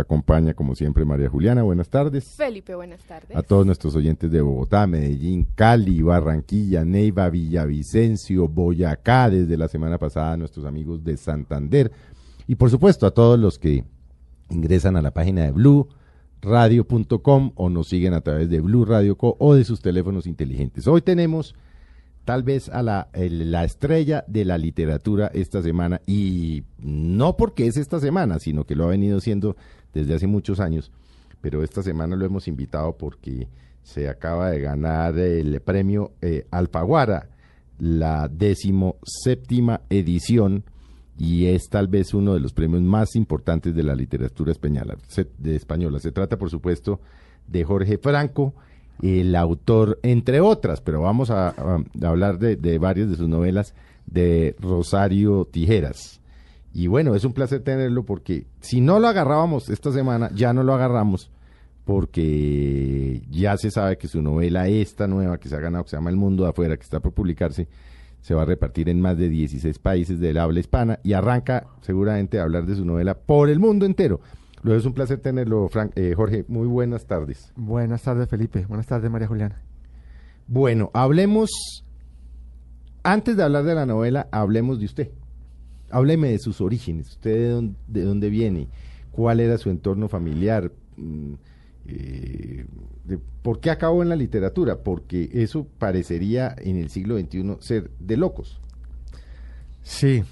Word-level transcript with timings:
Acompaña, 0.00 0.54
como 0.54 0.74
siempre, 0.74 1.04
María 1.04 1.28
Juliana. 1.28 1.62
Buenas 1.62 1.88
tardes. 1.88 2.24
Felipe, 2.36 2.74
buenas 2.74 3.02
tardes. 3.04 3.36
A 3.36 3.42
todos 3.42 3.66
nuestros 3.66 3.94
oyentes 3.96 4.30
de 4.30 4.40
Bogotá, 4.40 4.86
Medellín, 4.86 5.46
Cali, 5.54 6.02
Barranquilla, 6.02 6.84
Neiva, 6.84 7.28
Villavicencio, 7.30 8.48
Boyacá, 8.48 9.30
desde 9.30 9.56
la 9.56 9.68
semana 9.68 9.98
pasada, 9.98 10.36
nuestros 10.36 10.66
amigos 10.66 11.02
de 11.04 11.16
Santander. 11.16 11.92
Y 12.46 12.54
por 12.56 12.70
supuesto, 12.70 13.06
a 13.06 13.10
todos 13.12 13.38
los 13.38 13.58
que 13.58 13.84
ingresan 14.50 14.96
a 14.96 15.02
la 15.02 15.12
página 15.12 15.44
de 15.44 15.50
Blue 15.50 15.88
radio.com 16.42 17.52
o 17.54 17.70
nos 17.70 17.88
siguen 17.88 18.14
a 18.14 18.20
través 18.20 18.48
de 18.48 18.60
Blue 18.60 18.84
Radio 18.84 19.16
Co 19.16 19.36
o 19.40 19.54
de 19.54 19.64
sus 19.64 19.80
teléfonos 19.80 20.26
inteligentes. 20.26 20.86
Hoy 20.86 21.02
tenemos 21.02 21.54
tal 22.26 22.42
vez 22.42 22.68
a 22.68 22.82
la, 22.82 23.08
la 23.14 23.64
estrella 23.64 24.24
de 24.26 24.44
la 24.44 24.58
literatura 24.58 25.30
esta 25.32 25.62
semana 25.62 26.00
y 26.06 26.64
no 26.78 27.36
porque 27.36 27.66
es 27.68 27.76
esta 27.76 28.00
semana, 28.00 28.40
sino 28.40 28.64
que 28.64 28.74
lo 28.74 28.84
ha 28.84 28.88
venido 28.88 29.20
siendo 29.20 29.56
desde 29.94 30.14
hace 30.14 30.26
muchos 30.26 30.58
años, 30.58 30.90
pero 31.40 31.62
esta 31.62 31.84
semana 31.84 32.16
lo 32.16 32.26
hemos 32.26 32.48
invitado 32.48 32.98
porque 32.98 33.48
se 33.84 34.08
acaba 34.08 34.50
de 34.50 34.60
ganar 34.60 35.16
el 35.16 35.60
premio 35.60 36.14
eh, 36.20 36.48
Alfaguara, 36.50 37.30
la 37.78 38.28
décimo 38.28 38.96
séptima 39.04 39.82
edición 39.88 40.64
y 41.16 41.46
es 41.46 41.68
tal 41.70 41.86
vez 41.86 42.12
uno 42.12 42.34
de 42.34 42.40
los 42.40 42.52
premios 42.52 42.82
más 42.82 43.14
importantes 43.14 43.72
de 43.72 43.84
la 43.84 43.94
literatura 43.94 44.50
española. 44.50 44.96
De 45.38 45.54
española. 45.54 46.00
Se 46.00 46.10
trata, 46.10 46.36
por 46.36 46.50
supuesto, 46.50 47.00
de 47.46 47.62
Jorge 47.62 47.98
Franco, 47.98 48.52
el 49.02 49.34
autor, 49.34 49.98
entre 50.02 50.40
otras, 50.40 50.80
pero 50.80 51.02
vamos 51.02 51.30
a, 51.30 51.54
hablar 52.02 52.38
de, 52.38 52.56
de 52.56 52.78
varias 52.78 53.10
de 53.10 53.16
sus 53.16 53.28
novelas, 53.28 53.74
de 54.06 54.56
Rosario 54.60 55.44
Tijeras. 55.44 56.20
Y 56.72 56.88
bueno, 56.88 57.14
es 57.14 57.24
un 57.24 57.32
placer 57.32 57.62
tenerlo 57.62 58.04
porque 58.04 58.46
si 58.60 58.80
no 58.80 58.98
lo 58.98 59.08
agarrábamos 59.08 59.70
esta 59.70 59.92
semana, 59.92 60.30
ya 60.34 60.52
no 60.52 60.62
lo 60.62 60.74
agarramos 60.74 61.30
porque 61.86 63.22
ya 63.30 63.56
se 63.56 63.70
sabe 63.70 63.96
que 63.96 64.08
su 64.08 64.20
novela, 64.20 64.66
esta 64.66 65.06
nueva 65.06 65.38
que 65.38 65.48
se 65.48 65.54
ha 65.54 65.60
ganado, 65.60 65.84
que 65.84 65.90
se 65.90 65.96
llama 65.96 66.10
El 66.10 66.16
Mundo 66.16 66.42
de 66.42 66.50
Afuera, 66.50 66.76
que 66.76 66.82
está 66.82 66.98
por 66.98 67.12
publicarse, 67.12 67.68
se 68.20 68.34
va 68.34 68.42
a 68.42 68.44
repartir 68.44 68.88
en 68.88 69.00
más 69.00 69.16
de 69.16 69.28
16 69.28 69.78
países 69.78 70.18
del 70.18 70.36
habla 70.36 70.58
hispana 70.58 70.98
y 71.04 71.12
arranca 71.12 71.68
seguramente 71.82 72.40
a 72.40 72.42
hablar 72.42 72.66
de 72.66 72.74
su 72.74 72.84
novela 72.84 73.14
por 73.14 73.48
el 73.48 73.60
mundo 73.60 73.86
entero. 73.86 74.20
Luego 74.66 74.80
es 74.80 74.84
un 74.84 74.94
placer 74.94 75.20
tenerlo, 75.20 75.68
Frank, 75.68 75.92
eh, 75.94 76.12
Jorge. 76.16 76.44
Muy 76.48 76.66
buenas 76.66 77.06
tardes. 77.06 77.52
Buenas 77.54 78.02
tardes, 78.02 78.28
Felipe. 78.28 78.66
Buenas 78.66 78.88
tardes, 78.88 79.08
María 79.08 79.28
Juliana. 79.28 79.62
Bueno, 80.48 80.90
hablemos, 80.92 81.84
antes 83.04 83.36
de 83.36 83.44
hablar 83.44 83.62
de 83.62 83.76
la 83.76 83.86
novela, 83.86 84.26
hablemos 84.32 84.80
de 84.80 84.86
usted. 84.86 85.10
Hábleme 85.88 86.30
de 86.30 86.40
sus 86.40 86.60
orígenes, 86.60 87.10
usted 87.10 87.30
de 87.32 87.48
dónde, 87.50 87.76
de 87.86 88.02
dónde 88.02 88.28
viene, 88.28 88.66
cuál 89.12 89.38
era 89.38 89.56
su 89.56 89.70
entorno 89.70 90.08
familiar, 90.08 90.72
mm, 90.96 91.32
eh, 91.86 92.66
de- 93.04 93.18
por 93.42 93.60
qué 93.60 93.70
acabó 93.70 94.02
en 94.02 94.08
la 94.08 94.16
literatura, 94.16 94.78
porque 94.82 95.30
eso 95.32 95.64
parecería 95.78 96.56
en 96.58 96.76
el 96.76 96.88
siglo 96.90 97.16
XXI 97.16 97.56
ser 97.60 97.88
de 98.00 98.16
locos. 98.16 98.60
Sí, 99.84 100.24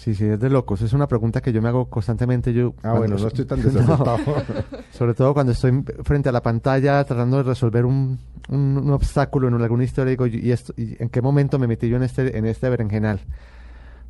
sí, 0.00 0.14
sí, 0.14 0.24
es 0.24 0.40
de 0.40 0.50
locos. 0.50 0.82
Es 0.82 0.92
una 0.92 1.06
pregunta 1.06 1.40
que 1.40 1.52
yo 1.52 1.60
me 1.62 1.68
hago 1.68 1.88
constantemente. 1.88 2.52
Yo, 2.52 2.74
Ah, 2.82 2.94
bueno, 2.94 3.16
no 3.16 3.28
estoy 3.28 3.44
tan 3.44 3.58
No, 3.62 3.64
desacertado. 3.70 4.18
sobre 4.90 5.14
todo 5.14 5.34
cuando 5.34 5.52
estoy 5.52 5.84
frente 6.04 6.28
a 6.28 6.32
la 6.32 6.42
pantalla 6.42 7.04
tratando 7.04 7.36
de 7.38 7.42
resolver 7.44 7.84
un, 7.84 8.18
un- 8.48 8.78
un 8.78 8.90
obstáculo 8.90 9.48
en 9.48 9.54
alguna 9.54 9.84
historia, 9.84 10.10
digo, 10.10 10.26
¿y, 10.26 10.50
esto, 10.52 10.72
y 10.76 10.96
en 11.02 11.08
qué 11.08 11.22
momento 11.22 11.58
me 11.58 11.66
metí 11.66 11.88
yo 11.88 11.96
en 11.96 12.02
este, 12.02 12.36
en 12.36 12.46
este 12.46 12.68
berenjenal? 12.68 13.20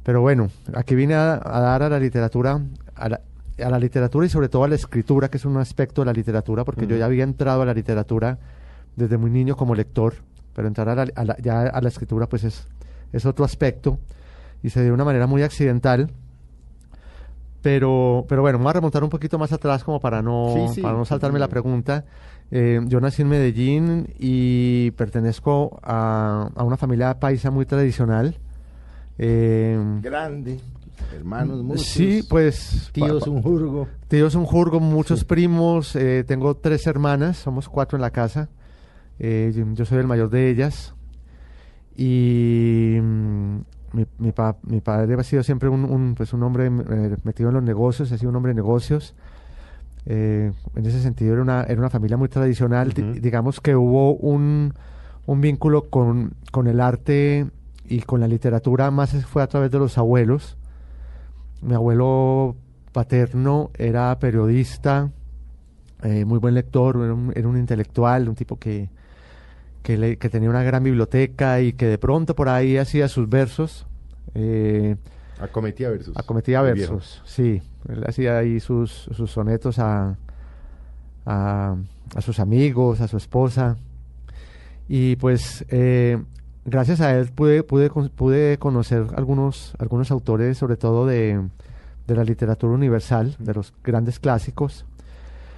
Pero 0.03 0.21
bueno, 0.23 0.49
aquí 0.75 0.95
vine 0.95 1.15
a, 1.15 1.35
a 1.45 1.61
dar 1.61 1.83
a 1.83 1.89
la 1.91 1.99
literatura, 2.01 2.61
a 2.95 3.09
la, 3.09 3.21
a 3.63 3.69
la 3.71 3.79
literatura 3.79 4.25
y 4.27 4.31
sobre 4.31 4.49
todo 4.49 4.65
a 4.65 4.69
la 4.69 4.75
escritura, 4.75 5.29
que 5.29 5.37
es 5.37 5.45
un 5.45 5.57
aspecto 5.59 6.01
de 6.01 6.07
la 6.07 6.13
literatura, 6.13 6.65
porque 6.65 6.87
yo 6.87 6.97
ya 6.97 7.05
había 7.05 7.25
entrado 7.25 7.63
a 7.63 7.67
la 7.67 7.75
literatura 7.75 8.39
desde 8.97 9.19
muy 9.19 9.31
niño 9.31 9.57
como 9.57 9.75
lector, 9.75 10.15
pero 10.55 10.67
entrar 10.69 10.89
a 10.89 10.95
la, 10.95 11.07
a 11.15 11.25
la- 11.25 11.37
ya 11.39 11.63
a 11.63 11.81
la 11.83 11.89
escritura 11.89 12.27
pues 12.29 12.45
es, 12.45 12.67
es 13.13 13.27
otro 13.27 13.45
aspecto 13.45 13.99
y 14.63 14.71
se 14.71 14.81
dio 14.81 14.89
de 14.91 14.95
una 14.95 15.05
manera 15.05 15.27
muy 15.27 15.43
accidental. 15.43 16.11
Pero, 17.63 18.25
pero 18.29 18.41
bueno, 18.41 18.59
voy 18.59 18.71
a 18.71 18.73
remontar 18.73 19.05
un 19.05 19.11
poquito 19.11 19.39
más 19.39 19.53
atrás 19.53 19.85
como 19.85 20.01
para 20.01 20.23
no, 20.23 20.55
Sí, 20.69 20.77
sí, 20.77 20.81
para 20.81 20.95
no 20.97 21.05
sí, 21.05 21.11
saltarme 21.11 21.39
la 21.39 21.49
pregunta. 21.49 22.05
Eh, 22.51 22.81
yo 22.87 23.01
nací 23.01 23.23
en 23.23 23.29
Medellín 23.29 24.09
y 24.19 24.91
pertenezco 24.93 25.79
a, 25.83 26.51
a 26.55 26.65
una 26.65 26.77
familia 26.79 27.21
paisa 27.21 27.51
muy 27.51 27.67
tradicional. 27.67 28.39
Eh, 29.19 29.79
Grande, 30.01 30.59
hermanos 31.15 31.63
muchos, 31.63 31.87
sí, 31.87 32.23
pues 32.29 32.89
tíos 32.93 33.27
un 33.27 33.43
jurgo. 33.43 33.87
Tíos 34.09 34.35
un 34.35 34.47
jurgo, 34.47 34.81
muchos 34.81 35.25
primos. 35.25 35.95
eh, 35.97 36.25
tengo 36.27 36.57
tres 36.57 36.87
hermanas, 36.87 37.37
somos 37.37 37.69
cuatro 37.69 37.99
en 37.99 38.03
la 38.03 38.11
casa. 38.11 38.49
yo, 39.19 39.85
soy 39.85 39.99
el 39.99 40.07
mayor 40.07 40.31
de 40.31 40.49
ellas. 40.49 40.95
Y 41.95 42.97
mi, 43.93 44.07
mi, 44.19 44.33
pa- 44.33 44.57
mi 44.63 44.81
padre 44.81 45.15
ha 45.19 45.23
sido 45.23 45.43
siempre 45.43 45.69
un, 45.69 45.85
un, 45.85 46.15
pues 46.15 46.33
un 46.33 46.43
hombre 46.43 46.67
eh, 46.67 47.17
metido 47.25 47.49
en 47.51 47.55
los 47.57 47.65
negocios, 47.65 48.11
ha 48.13 48.19
sido 48.19 48.31
un 48.31 48.37
hombre 48.37 48.51
de 48.51 48.57
negocios. 48.57 49.15
Eh, 50.07 50.53
en 50.75 50.87
ese 50.87 51.01
sentido 51.01 51.35
era 51.35 51.43
una, 51.43 51.63
era 51.65 51.79
una 51.79 51.91
familia 51.91 52.17
muy 52.17 52.29
tradicional. 52.29 52.93
Digamos 53.21 53.61
que 53.61 53.77
hubo 53.77 54.15
un, 54.15 54.73
un 55.27 55.41
vínculo 55.41 55.91
con, 55.91 56.33
con 56.51 56.67
el 56.67 56.81
arte 56.81 57.47
y 57.85 58.01
con 58.03 58.21
la 58.21 58.29
literatura, 58.29 58.91
más 58.91 59.25
fue 59.27 59.43
a 59.43 59.47
través 59.47 59.71
de 59.71 59.79
los 59.79 59.99
abuelos. 59.99 60.57
Mi 61.63 61.75
abuelo 61.75 62.57
paterno 62.93 63.71
era 63.77 64.19
periodista, 64.19 65.11
eh, 66.03 66.25
muy 66.25 66.39
buen 66.39 66.55
lector, 66.55 66.97
era 66.97 67.13
un, 67.13 67.33
era 67.35 67.47
un 67.49 67.59
intelectual, 67.59 68.29
un 68.29 68.35
tipo 68.35 68.57
que, 68.57 68.89
que, 69.83 69.97
le- 69.97 70.17
que 70.19 70.29
tenía 70.29 70.51
una 70.51 70.63
gran 70.63 70.83
biblioteca 70.85 71.61
y 71.61 71.73
que 71.73 71.87
de 71.87 71.99
pronto 71.99 72.35
por 72.35 72.49
ahí 72.49 72.77
hacía 72.77 73.09
sus 73.09 73.29
versos. 73.29 73.87
eh, 74.35 74.97
Acometía 75.41 75.89
versus. 75.91 76.15
acometía 76.17 76.61
versos, 76.61 77.23
sí. 77.25 77.63
Él 77.89 78.05
hacía 78.07 78.37
ahí 78.39 78.61
sus, 78.61 78.91
sus 79.13 79.31
sonetos 79.31 79.79
a, 79.79 80.17
a, 81.25 81.77
a 82.15 82.21
sus 82.21 82.41
amigos, 82.41 83.01
a 83.01 83.09
su 83.09 83.17
esposa. 83.17 83.77
Y 84.89 85.17
pues 85.17 85.65
eh, 85.71 86.23
gracias 86.67 87.01
a 87.01 87.17
él 87.17 87.31
pude, 87.35 87.63
pude, 87.63 87.89
pude 87.91 88.59
conocer 88.59 89.07
algunos, 89.17 89.73
algunos 89.79 90.11
autores, 90.11 90.59
sobre 90.59 90.77
todo 90.77 91.07
de, 91.07 91.41
de 92.07 92.15
la 92.15 92.25
literatura 92.25 92.75
universal, 92.75 93.35
de 93.39 93.55
los 93.55 93.73
grandes 93.83 94.19
clásicos. 94.21 94.85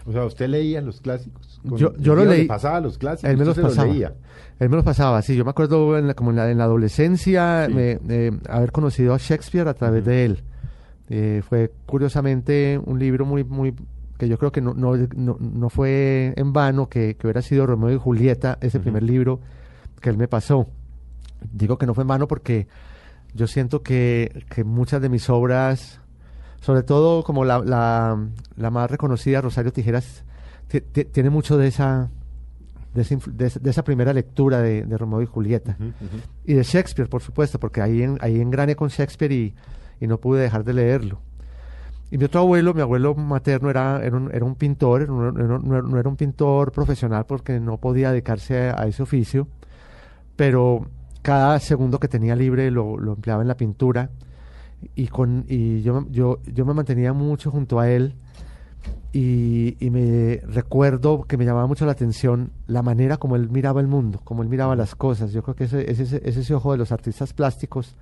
O 0.04 0.12
sea, 0.12 0.24
usted 0.24 0.48
leía 0.48 0.80
los 0.80 1.00
clásicos. 1.00 1.60
Con- 1.68 1.78
Yo- 1.78 1.94
yo 1.96 2.14
lo 2.14 2.24
leí. 2.24 2.46
pasaba 2.46 2.80
los 2.80 2.98
clásicos. 2.98 3.30
Él 3.30 3.36
me 3.38 3.44
los 3.44 3.58
pasaba. 3.58 3.86
leía. 3.88 4.12
Él 4.58 4.68
me 4.68 4.76
los 4.76 4.84
pasaba, 4.84 5.22
sí. 5.22 5.36
Yo 5.36 5.44
me 5.44 5.50
acuerdo 5.50 5.96
en 5.98 6.08
la- 6.08 6.14
como 6.14 6.30
en 6.30 6.36
la, 6.36 6.50
en 6.50 6.58
la 6.58 6.64
adolescencia 6.64 7.66
Sí. 7.68 7.74
me- 7.74 8.40
haber 8.48 8.72
conocido 8.72 9.14
a 9.14 9.18
Shakespeare 9.18 9.68
a 9.68 9.74
través 9.74 10.04
de 10.04 10.24
él. 10.24 10.42
Eh, 11.08 11.42
fue 11.48 11.70
curiosamente 11.86 12.80
un 12.84 12.98
libro 12.98 13.24
muy, 13.26 13.44
muy 13.44 13.74
que 14.18 14.28
yo 14.28 14.38
creo 14.38 14.52
que 14.52 14.60
no, 14.60 14.72
no, 14.74 14.96
no, 15.16 15.36
no 15.40 15.68
fue 15.68 16.32
en 16.36 16.52
vano 16.52 16.88
que, 16.88 17.16
que 17.16 17.26
hubiera 17.26 17.42
sido 17.42 17.66
Romeo 17.66 17.90
y 17.92 17.98
Julieta, 17.98 18.56
ese 18.60 18.78
primer 18.78 19.02
libro 19.02 19.40
que 20.00 20.10
él 20.10 20.16
me 20.16 20.28
pasó. 20.28 20.68
Digo 21.52 21.76
que 21.78 21.86
no 21.86 21.94
fue 21.94 22.02
en 22.02 22.08
vano 22.08 22.28
porque 22.28 22.68
yo 23.34 23.46
siento 23.48 23.82
que, 23.82 24.44
que 24.54 24.62
muchas 24.62 25.02
de 25.02 25.08
mis 25.08 25.28
obras, 25.28 26.00
sobre 26.62 26.82
todo 26.82 27.22
como 27.22 27.44
la, 27.44 27.58
la, 27.58 28.18
la 28.56 28.70
más 28.70 28.90
reconocida, 28.90 29.40
Rosario 29.42 29.72
Tijeras, 29.72 30.24
ti- 30.68 30.80
ti- 30.80 31.04
tiene 31.04 31.28
mucho 31.28 31.58
de 31.58 31.66
esa, 31.66 32.08
de 32.94 33.02
esa, 33.02 33.60
de 33.60 33.82
primera 33.82 34.12
lectura 34.14 34.60
de, 34.62 34.84
de 34.84 34.96
Romeo 34.96 35.20
y 35.22 35.26
Julieta. 35.26 35.76
Y 36.46 36.54
de 36.54 36.62
Shakespeare, 36.62 37.08
por 37.10 37.20
supuesto, 37.20 37.58
porque 37.60 37.82
ahí, 37.82 38.02
en, 38.02 38.16
ahí 38.20 38.40
engrané 38.40 38.74
con 38.76 38.88
Shakespeare 38.88 39.32
y, 39.32 39.54
y 40.00 40.06
no 40.06 40.18
pude 40.18 40.40
dejar 40.40 40.64
de 40.64 40.72
leerlo. 40.72 41.20
Y 42.10 42.18
mi 42.18 42.24
otro 42.26 42.40
abuelo, 42.40 42.74
mi 42.74 42.80
abuelo 42.82 43.14
materno, 43.14 43.68
era, 43.70 44.00
era, 44.04 44.16
un, 44.16 44.30
era 44.34 44.44
un 44.44 44.54
pintor, 44.54 45.08
no, 45.08 45.32
no- 45.32 45.58
no- 45.58 45.82
no 45.82 45.98
era 45.98 46.08
un 46.08 46.16
pintor 46.16 46.70
profesional 46.72 47.26
porque 47.26 47.58
no 47.58 47.78
podía 47.78 48.10
dedicarse 48.12 48.70
a, 48.70 48.82
a 48.82 48.86
ese 48.86 49.02
oficio, 49.02 49.48
pero 50.36 50.86
cada 51.22 51.58
segundo 51.60 51.98
que 51.98 52.08
tenía 52.08 52.36
libre 52.36 52.70
lo, 52.70 52.98
lo 52.98 53.14
empleaba 53.14 53.42
en 53.42 53.48
la 53.48 53.56
pintura 53.56 54.10
y, 54.94 55.08
con, 55.08 55.44
y 55.48 55.82
yo, 55.82 56.06
yo, 56.10 56.38
yo 56.52 56.64
me 56.64 56.74
mantenía 56.74 57.12
mucho 57.12 57.50
junto 57.50 57.78
a 57.80 57.88
él 57.90 58.14
y, 59.12 59.76
y 59.84 59.90
me 59.90 60.40
recuerdo 60.46 61.24
que 61.24 61.36
me 61.36 61.44
llamaba 61.44 61.66
mucho 61.66 61.84
la 61.86 61.92
atención 61.92 62.50
la 62.66 62.82
manera 62.82 63.18
como 63.18 63.36
él 63.36 63.50
miraba 63.50 63.80
el 63.80 63.86
mundo, 63.86 64.20
como 64.24 64.42
él 64.42 64.48
miraba 64.48 64.74
las 64.76 64.94
cosas. 64.94 65.32
Yo 65.32 65.42
creo 65.42 65.54
que 65.54 65.64
ese, 65.64 65.90
ese, 65.90 66.02
ese, 66.04 66.22
ese 66.28 66.54
ojo 66.54 66.72
de 66.72 66.78
los 66.78 66.92
artistas 66.92 67.32
plásticos 67.32 67.94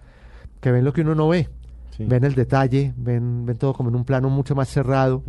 que 0.61 0.71
ven 0.71 0.85
lo 0.85 0.93
que 0.93 1.01
uno 1.03 1.15
no 1.15 1.29
ve, 1.29 1.49
Sí. 1.97 2.05
ven 2.05 2.23
el 2.25 2.35
detalle, 2.35 2.95
ven, 2.97 3.45
ven 3.45 3.57
todo 3.59 3.75
como 3.75 3.89
en 3.91 3.97
un 3.97 4.05
plano 4.05 4.31
mucho 4.31 4.55
más 4.55 4.69
cerrado. 4.69 5.23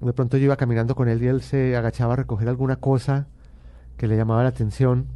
De 0.00 0.12
pronto 0.12 0.36
yo 0.36 0.44
iba 0.44 0.56
caminando 0.56 0.94
con 0.94 1.08
él 1.08 1.20
y 1.22 1.26
él 1.26 1.42
se 1.42 1.76
agachaba 1.76 2.12
a 2.12 2.16
recoger 2.16 2.48
alguna 2.48 2.76
cosa 2.76 3.26
que 3.96 4.06
le 4.06 4.16
llamaba 4.16 4.44
la 4.44 4.50
atención, 4.50 5.06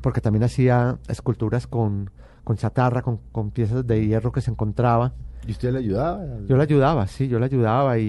porque 0.00 0.22
también 0.22 0.42
hacía 0.44 0.96
esculturas 1.08 1.66
con, 1.66 2.10
con 2.46 2.56
chatarra, 2.56 3.02
con, 3.02 3.18
con 3.32 3.50
piezas 3.50 3.84
de 3.84 4.06
hierro 4.06 4.30
que 4.30 4.40
se 4.40 4.52
encontraba. 4.52 5.14
¿Y 5.48 5.50
usted 5.50 5.72
le 5.72 5.80
ayudaba? 5.80 6.24
Yo 6.46 6.56
le 6.56 6.62
ayudaba, 6.62 7.06
sí, 7.08 7.26
yo 7.26 7.40
le 7.40 7.46
ayudaba 7.46 7.98
y, 7.98 8.04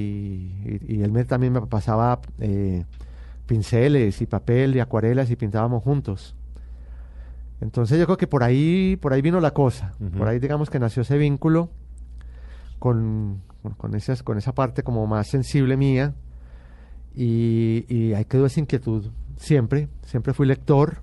y- 0.88 0.95
y 0.98 1.01
él 1.01 1.12
me, 1.12 1.25
también 1.25 1.54
me 1.54 1.62
pasaba 1.62 2.19
eh, 2.39 2.86
pinceles 3.48 4.22
y 4.22 4.28
papel 4.28 4.75
y 4.75 4.80
acuarelas 4.80 5.31
y 5.31 5.36
pintábamos 5.36 5.81
juntos. 5.84 6.36
Entonces 7.62 7.98
yo 7.98 8.06
creo 8.06 8.18
que 8.18 8.28
por 8.28 8.44
ahí, 8.44 8.95
por 9.01 9.12
ahí 9.13 9.24
vino 9.24 9.39
la 9.39 9.51
cosa. 9.51 9.94
Por 10.19 10.28
ahí 10.28 10.38
digamos 10.38 10.69
que 10.69 10.78
nació 10.78 11.01
ese 11.01 11.18
vínculo 11.18 11.72
con, 12.78 13.42
con, 13.63 13.74
con 13.74 13.95
esas, 13.95 14.22
con 14.22 14.38
esa 14.38 14.54
parte 14.54 14.84
como 14.84 15.07
más 15.07 15.28
sensible 15.28 15.78
mía. 15.78 16.13
Y, 17.16 17.86
y 17.89 18.13
ahí 18.13 18.25
quedó 18.25 18.45
esa 18.45 18.60
inquietud. 18.60 19.07
Siempre, 19.38 19.88
siempre 20.06 20.34
fui 20.36 20.45
lector. 20.45 21.00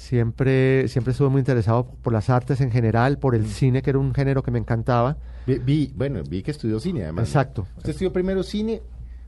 Siempre, 0.00 0.86
siempre 0.88 1.12
estuve 1.12 1.30
muy 1.30 1.38
interesado 1.40 1.86
por 2.02 2.12
las 2.12 2.28
artes 2.30 2.60
en 2.60 2.70
general, 2.70 3.18
por 3.18 3.34
el 3.34 3.46
cine, 3.46 3.80
que 3.82 3.90
era 3.90 3.98
un 3.98 4.12
género 4.14 4.42
que 4.42 4.50
me 4.50 4.58
encantaba. 4.58 5.16
Vi, 5.46 5.58
vi- 5.58 5.92
bueno, 5.96 6.22
vi 6.28 6.42
que 6.42 6.50
estudió 6.50 6.78
cine, 6.78 7.02
además. 7.04 7.26
Exacto. 7.28 7.66
¿Usted 7.78 7.90
estudió 7.90 8.12
primero 8.12 8.42
cine 8.42 8.82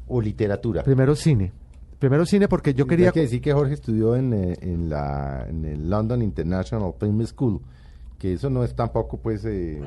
o 0.07 0.21
literatura? 0.21 0.83
Primero 0.85 1.17
cine. 1.17 1.53
Primero 1.99 2.25
cine 2.27 2.47
porque 2.49 2.75
yo 2.75 2.87
quería... 2.87 3.07
Hay 3.09 3.13
que 3.13 3.21
decir 3.23 3.41
que 3.41 3.53
Jorge 3.53 3.75
estudió 3.75 4.15
en, 4.15 4.33
eh, 4.35 4.57
en, 4.61 4.89
la, 4.89 5.47
en 5.49 5.65
el 5.65 5.89
London 5.91 6.21
International 6.23 6.93
Film 7.01 7.27
School, 7.27 7.61
que 8.19 8.35
eso 8.35 8.51
no 8.51 8.63
es 8.63 8.77
tampoco, 8.77 9.17
pues, 9.17 9.45
eh, 9.47 9.81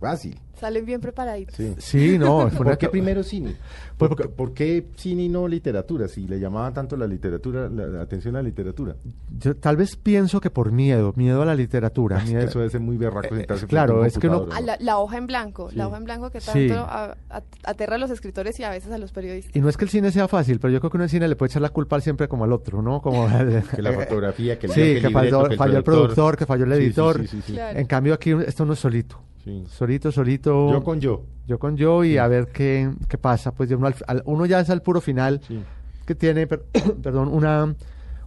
fácil. 0.00 0.38
Salen 0.58 0.86
bien 0.86 1.02
preparaditos. 1.02 1.54
Sí. 1.54 1.74
Sí, 1.76 2.18
no. 2.18 2.48
fue 2.48 2.60
una 2.60 2.70
¿Por 2.70 2.78
qué 2.78 2.88
primero 2.88 3.22
cine? 3.22 3.56
Pues 3.98 4.08
¿Por, 4.08 4.08
porque- 4.08 4.28
por 4.28 4.54
qué 4.54 4.86
cine 4.96 5.24
y 5.24 5.28
no 5.28 5.46
literatura? 5.46 6.08
Si 6.08 6.26
le 6.26 6.40
llamaba 6.40 6.72
tanto 6.72 6.96
la 6.96 7.06
literatura, 7.06 7.68
la, 7.68 7.86
la 7.86 8.00
atención 8.02 8.36
a 8.36 8.38
la 8.38 8.44
literatura. 8.44 8.96
Yo 9.38 9.54
tal 9.56 9.76
vez 9.76 9.96
pienso 9.96 10.40
que 10.40 10.48
por 10.48 10.72
miedo, 10.72 11.12
miedo 11.16 11.42
a 11.42 11.44
la 11.44 11.54
literatura. 11.54 12.16
Es 12.18 12.24
que 12.24 12.30
miedo- 12.30 12.48
eso 12.48 12.58
debe 12.60 12.70
ser 12.70 12.80
muy 12.80 12.96
berraco 12.96 13.26
Eh, 13.26 13.44
frente 13.44 13.66
claro, 13.66 14.02
es 14.06 14.18
que 14.18 14.28
uno- 14.28 14.38
computador, 14.38 14.56
A 14.56 14.60
¿no? 14.60 14.66
la, 14.66 14.78
la 14.80 14.98
hoja 14.98 15.18
en 15.18 15.26
blanco, 15.26 15.68
Sí. 15.70 15.76
la 15.76 15.88
hoja 15.88 15.98
en 15.98 16.04
blanco 16.04 16.30
que 16.30 16.40
Sí. 16.40 16.68
tanto 16.68 16.74
a- 16.84 17.16
a- 17.28 17.42
aterra 17.64 17.96
a 17.96 17.98
los 17.98 18.10
escritores 18.10 18.58
y 18.58 18.64
a 18.64 18.70
veces 18.70 18.90
a 18.92 18.96
los 18.98 19.12
periodistas. 19.12 19.54
Y 19.54 19.60
no 19.60 19.68
es 19.68 19.76
que 19.76 19.84
el 19.84 19.90
cine 19.90 20.10
sea 20.10 20.26
fácil, 20.26 20.58
pero 20.58 20.72
yo 20.72 20.80
creo 20.80 20.90
que 20.90 20.96
uno 20.96 21.04
en 21.04 21.10
cine 21.10 21.28
le 21.28 21.36
puede 21.36 21.50
echar 21.50 21.60
la 21.60 21.68
culpa 21.68 22.00
siempre 22.00 22.28
como 22.28 22.44
al 22.44 22.52
otro, 22.54 22.80
¿no? 22.80 23.02
Como 23.02 23.26
Que 23.76 23.82
la 23.82 23.92
fotografía, 23.92 24.58
que 24.58 24.68
el 24.68 24.72
Sí, 24.72 24.80
que 24.80 25.06
el 25.08 25.12
falló, 25.12 25.46
el 25.50 25.84
productor, 25.84 26.36
que 26.38 26.46
falló 26.46 26.64
el 26.64 26.70
Sí, 26.72 26.78
sí, 26.78 26.84
editor. 26.86 27.20
sí, 27.20 27.26
sí, 27.26 27.42
sí. 27.48 27.52
Claro. 27.52 27.78
En 27.78 27.86
cambio 27.86 28.14
aquí 28.14 28.30
esto 28.46 28.64
no 28.64 28.72
es 28.72 28.78
solito. 28.78 29.20
Sí. 29.46 29.62
Solito, 29.68 30.10
solito. 30.10 30.72
Yo 30.72 30.82
con 30.82 31.00
yo. 31.00 31.22
yo 31.46 31.58
con 31.60 31.76
yo 31.76 32.02
y 32.02 32.18
a 32.18 32.26
ver 32.26 32.48
qué, 32.48 32.90
qué 33.08 33.16
pasa. 33.16 33.52
Pues 33.54 33.70
uno, 33.70 33.86
al- 34.08 34.22
uno 34.26 34.44
ya 34.44 34.58
es 34.58 34.68
al 34.70 34.82
puro 34.82 35.00
final 35.00 35.40
Sí. 35.46 35.62
que 36.04 36.16
tiene, 36.16 36.48
per- 36.48 36.64
perdón, 37.02 37.28
una, 37.28 37.72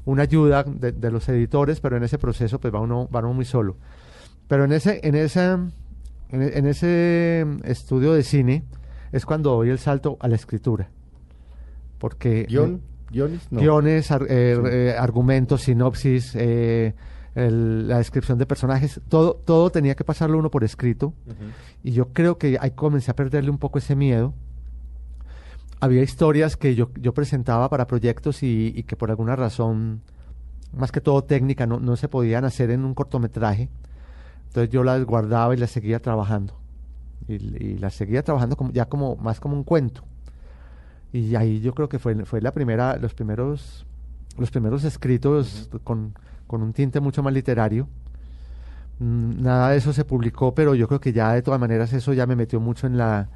una 0.05 0.23
ayuda 0.23 0.63
de, 0.63 0.93
de 0.93 1.11
los 1.11 1.27
editores, 1.27 1.81
pero 1.81 1.97
en 1.97 2.03
ese 2.03 2.17
proceso 2.17 2.57
pues 2.61 2.73
va 2.73 2.79
uno, 2.79 3.09
va 3.13 3.19
uno 3.19 3.33
muy 3.33 3.43
solo. 3.43 3.75
Pero 4.47 4.63
en 4.63 4.71
ese, 4.71 5.01
en 5.03 5.15
esa, 5.15 5.55
en, 6.29 6.41
en 6.41 6.65
ese 6.65 7.45
estudio 7.65 8.13
de 8.13 8.23
cine 8.23 8.63
es 9.11 9.25
cuando 9.25 9.51
doy 9.55 9.71
el 9.71 9.77
salto 9.79 10.15
a 10.21 10.29
la 10.29 10.35
escritura. 10.35 10.89
Porque 11.97 12.45
¿Guión? 12.47 12.81
¿Guiones? 13.11 13.41
No. 13.51 13.59
guiones, 13.59 14.09
ar- 14.11 14.25
eh, 14.29 14.57
eh, 14.71 14.95
argumentos, 14.97 15.63
sinopsis, 15.63 16.33
eh, 16.35 16.93
el- 17.35 17.87
la 17.87 17.97
descripción 17.99 18.37
de 18.37 18.45
personajes, 18.45 18.99
todo, 19.09 19.35
todo 19.35 19.69
tenía 19.69 19.95
que 19.95 20.03
pasarlo 20.03 20.37
uno 20.37 20.49
por 20.51 20.63
escrito. 20.63 21.07
Ujú. 21.27 21.35
Y 21.83 21.91
yo 21.91 22.09
creo 22.09 22.37
que 22.37 22.57
ahí 22.59 22.71
comencé 22.71 23.11
a 23.11 23.15
perderle 23.15 23.49
un 23.49 23.57
poco 23.57 23.77
ese 23.79 23.95
miedo. 23.95 24.33
Había 25.81 26.03
historias 26.03 26.57
que 26.57 26.75
yo, 26.75 26.89
yo 26.99 27.13
presentaba 27.13 27.69
para 27.69 27.87
proyectos 27.87 28.43
y, 28.43 28.73
y 28.75 28.83
que 28.83 28.95
por 28.97 29.09
alguna 29.11 29.35
razón, 29.37 30.01
más 30.77 30.91
que 30.91 30.99
todo 30.99 31.23
técnica, 31.23 31.65
no, 31.67 31.79
no 31.79 31.95
se 31.95 32.09
podían 32.09 32.43
hacer 32.43 32.69
en 32.71 32.83
un 32.83 32.93
cortometraje. 32.93 33.69
Entonces 34.47 34.69
yo 34.71 34.83
las 34.83 35.03
guardaba 35.05 35.53
y 35.53 35.57
las 35.57 35.69
seguía 35.71 36.01
trabajando. 36.01 36.53
Y, 37.29 37.33
y 37.35 37.77
las 37.77 37.93
seguía 37.93 38.23
trabajando 38.23 38.57
como, 38.57 38.71
ya 38.73 38.85
como 38.89 39.15
más 39.15 39.39
como 39.39 39.55
un 39.55 39.63
cuento. 39.63 40.03
Y 41.13 41.35
ahí 41.35 41.61
yo 41.61 41.73
creo 41.73 41.87
que 41.87 41.97
fue, 41.97 42.25
fue 42.25 42.41
la 42.41 42.51
primera, 42.51 42.97
los 42.97 43.13
primeros, 43.13 43.85
los 44.37 44.51
primeros 44.51 44.83
escritos 44.83 45.69
con, 45.83 46.13
con 46.49 46.63
un 46.63 46.73
tinte 46.73 46.99
mucho 46.99 47.21
más 47.21 47.31
literario. 47.31 47.87
Mm, 48.99 49.41
Nada 49.43 49.69
de 49.69 49.77
eso 49.77 49.93
se 49.93 50.03
publicó, 50.03 50.53
pero 50.53 50.75
yo 50.75 50.87
creo 50.87 50.99
que 50.99 51.13
ya 51.13 51.31
de 51.33 51.41
todas 51.41 51.59
maneras 51.59 51.93
eso 51.93 52.11
ya 52.13 52.25
me 52.25 52.35
metió 52.35 52.59
mucho 52.59 52.87
en 52.87 52.97
la 52.97 53.29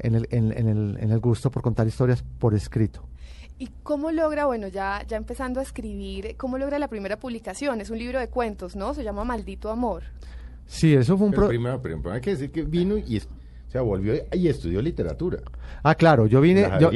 en 0.00 0.14
el, 0.14 0.28
en, 0.30 0.52
en 0.52 0.68
el, 0.68 0.98
en 1.00 1.10
el 1.10 1.18
gusto 1.20 1.50
por 1.50 1.62
contar 1.62 1.86
historias 1.86 2.22
por 2.38 2.54
escrito. 2.54 3.02
¿Y 3.58 3.68
cómo 3.82 4.12
logra, 4.12 4.46
bueno, 4.46 4.68
ya, 4.68 5.02
ya 5.08 5.16
empezando 5.16 5.58
a 5.58 5.62
escribir, 5.64 6.36
cómo 6.36 6.58
logra 6.58 6.78
la 6.78 6.86
primera 6.88 7.16
publicación? 7.18 7.80
Es 7.80 7.90
un 7.90 7.98
libro 7.98 8.20
de 8.20 8.28
cuentos, 8.28 8.76
¿no? 8.76 8.94
Se 8.94 9.02
llama 9.02 9.24
Maldito 9.24 9.70
Amor. 9.70 10.04
Sí, 10.66 10.94
eso 10.94 11.16
fue 11.16 11.26
un 11.26 11.32
Pero 11.32 11.42
pro- 11.42 11.48
primero, 11.48 12.12
hay 12.12 12.20
que 12.20 12.30
decir 12.30 12.52
que 12.52 12.62
vino 12.62 12.96
y, 12.98 13.16
es- 13.16 13.26
o 13.68 13.70
sea, 13.72 13.80
volvió 13.82 14.14
y 14.32 14.46
estudió 14.48 14.80
literatura. 14.82 15.38
Ah, 15.82 15.94
claro, 15.96 16.26
yo 16.26 16.40
vine 16.40 16.68
La 16.68 16.78
yo. 16.78 16.90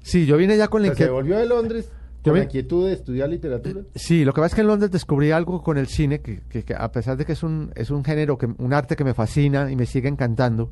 Sí, 0.00 0.26
yo 0.26 0.36
vine 0.36 0.56
ya 0.56 0.66
con 0.66 0.82
O 0.82 0.86
la 0.86 0.94
se 0.96 1.08
volvió 1.10 1.38
de 1.38 1.46
Londres 1.46 1.88
con 2.30 2.38
la 2.38 2.44
inquietud 2.44 2.86
de 2.86 2.92
estudiar 2.94 3.28
literatura. 3.28 3.80
Sí, 3.94 4.24
lo 4.24 4.32
que 4.32 4.40
pasa 4.40 4.52
es 4.52 4.54
que 4.56 4.60
en 4.62 4.66
Londres 4.68 4.90
descubrí 4.90 5.30
algo 5.32 5.62
con 5.62 5.76
el 5.78 5.86
cine 5.88 6.20
que, 6.20 6.40
que- 6.48 6.62
que 6.64 6.74
a 6.74 6.90
pesar 6.92 7.16
de 7.16 7.24
que 7.24 7.32
es 7.32 7.42
un, 7.42 7.72
es 7.74 7.90
un 7.90 8.04
género, 8.04 8.38
que, 8.38 8.46
un 8.46 8.72
arte 8.72 8.94
que 8.96 9.04
me 9.04 9.14
fascina 9.14 9.70
y 9.70 9.76
me 9.76 9.86
sigue 9.86 10.08
encantando, 10.08 10.70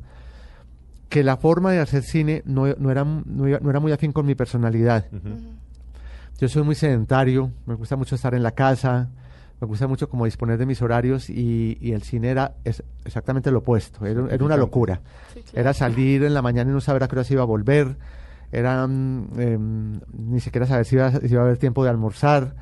que 1.09 1.23
la 1.23 1.35
forma 1.37 1.71
de 1.73 1.79
hacer 1.79 2.03
cine 2.03 2.41
no, 2.45 2.67
no 2.77 2.89
era, 2.91 3.03
no, 3.03 3.45
era 3.47 3.79
muy 3.79 3.91
afín 3.91 4.11
con 4.13 4.25
mi 4.25 4.33
personalidad. 4.35 5.07
Yo 6.39 6.47
soy 6.47 6.63
muy 6.63 6.75
sedentario, 6.75 7.51
me 7.65 7.75
gusta 7.75 7.95
mucho 7.95 8.15
estar 8.15 8.33
en 8.33 8.41
la 8.43 8.51
casa, 8.51 9.09
me 9.59 9.67
gusta 9.67 9.87
mucho 9.87 10.09
como 10.09 10.25
disponer 10.25 10.57
de 10.57 10.65
mis 10.65 10.81
horarios 10.81 11.29
y, 11.29 11.77
y 11.81 11.91
el 11.91 12.01
cine 12.01 12.29
era 12.29 12.55
es 12.63 12.81
exactamente 13.05 13.51
lo 13.51 13.59
opuesto, 13.59 14.05
era, 14.07 14.25
era 14.33 14.43
una 14.43 14.57
locura. 14.57 15.01
Sí, 15.33 15.41
claro. 15.41 15.59
Era 15.59 15.73
salir 15.73 16.23
en 16.23 16.33
la 16.33 16.41
mañana 16.41 16.71
y 16.71 16.73
no 16.73 16.81
saber 16.81 17.03
a 17.03 17.07
qué 17.07 17.15
hora 17.15 17.23
se 17.23 17.33
iba 17.33 17.43
a 17.43 17.45
volver, 17.45 17.95
era 18.51 18.85
mm, 18.87 19.39
em, 19.39 19.99
ni 20.13 20.39
siquiera 20.39 20.65
saber 20.67 20.85
si 20.85 20.95
iba, 20.95 21.11
si 21.11 21.27
iba 21.31 21.41
a 21.41 21.45
haber 21.45 21.57
tiempo 21.57 21.83
de 21.83 21.89
almorzar 21.89 22.55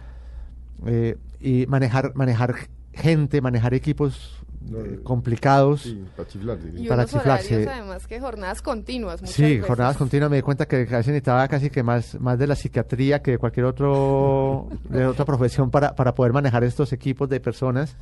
eh, 0.85 1.17
y 1.39 1.65
manejar, 1.67 2.13
manejar 2.15 2.55
gente, 2.93 3.41
manejar 3.41 3.73
equipos 3.73 4.35
No, 4.61 4.79
eh, 4.79 4.95
eh, 4.95 4.99
complicados. 5.03 5.83
Sí, 5.83 6.03
para 6.15 6.27
chiflar. 6.29 6.57
sí. 6.61 6.69
Y 6.83 6.87
para 6.87 7.01
unos 7.03 7.11
chiflarse. 7.11 7.55
horarios, 7.55 7.73
además, 7.73 8.07
que 8.07 8.19
jornadas 8.19 8.61
continuas. 8.61 9.21
muchas 9.21 9.35
Sí, 9.35 9.43
veces. 9.43 9.65
jornadas 9.65 9.97
continuas. 9.97 10.29
Me 10.29 10.35
di 10.37 10.41
cuenta 10.41 10.67
que 10.67 10.85
casi 10.85 11.09
necesitaba 11.11 11.47
casi 11.47 11.69
que 11.69 11.81
más, 11.81 12.19
más 12.19 12.37
de 12.37 12.45
la 12.47 12.55
psiquiatría 12.55 13.21
que 13.21 13.31
de 13.31 13.37
cualquier 13.37 13.65
otro 13.65 14.67
de 14.89 15.05
otra 15.05 15.23
profesión 15.31 15.71
para, 15.71 15.95
para 15.95 16.13
poder 16.13 16.33
manejar 16.33 16.63
estos 16.65 16.91
equipos 16.93 17.29
de 17.29 17.39
personas. 17.39 17.95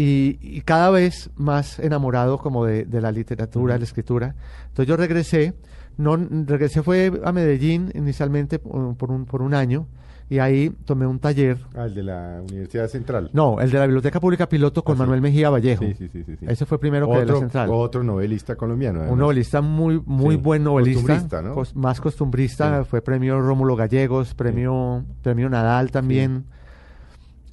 Y, 0.00 0.38
y 0.40 0.60
cada 0.60 0.90
vez 0.90 1.28
más 1.36 1.78
enamorado 1.80 2.38
como 2.38 2.64
de, 2.64 2.84
de 2.84 3.00
la 3.00 3.10
literatura, 3.10 3.74
de 3.74 3.80
la 3.80 3.84
escritura. 3.84 4.34
Entonces 4.68 4.86
yo 4.86 4.96
regresé. 4.96 5.54
No, 5.96 6.16
regresé 6.16 6.84
fue 6.84 7.10
a 7.24 7.32
Medellín 7.32 7.90
inicialmente 7.94 8.60
por 8.60 8.96
por 8.96 9.10
un, 9.10 9.24
por 9.24 9.42
un 9.42 9.52
año 9.54 9.88
y 10.30 10.38
ahí 10.38 10.70
tomé 10.84 11.04
un 11.06 11.18
taller. 11.18 11.56
Ah, 11.74 11.86
el 11.86 11.94
de 11.96 12.02
la 12.04 12.40
Universidad 12.48 12.86
Central. 12.86 13.30
No, 13.32 13.60
el 13.60 13.70
de 13.72 13.78
la 13.78 13.86
Biblioteca 13.86 14.20
Pública 14.20 14.48
Piloto 14.48 14.84
con 14.84 14.92
Ah, 14.92 14.96
sí. 14.96 15.00
Manuel 15.00 15.20
Mejía 15.22 15.50
Vallejo. 15.50 15.82
Sí, 15.84 15.94
sí, 15.94 16.08
sí, 16.12 16.22
sí, 16.22 16.36
sí. 16.38 16.46
Ese 16.46 16.64
fue 16.66 16.78
primero 16.78 17.08
que 17.08 17.14
de 17.18 17.26
la 17.26 17.32
otro, 17.32 17.40
Central. 17.40 17.68
Otro 17.72 18.04
novelista 18.04 18.54
colombiano. 18.54 19.02
Un 19.10 19.18
novelista 19.18 19.60
muy 19.62 20.00
muy 20.06 20.36
buen 20.36 20.62
novelista, 20.62 21.00
costumbrista, 21.00 21.42
¿no? 21.42 21.54
cos- 21.56 21.74
más 21.74 22.00
costumbrista, 22.00 22.84
fue 22.84 23.02
premio 23.02 23.40
Rómulo 23.40 23.74
Gallegos, 23.74 24.34
premio 24.34 25.04
premio 25.22 25.48
Nadal 25.48 25.90
también. 25.90 26.44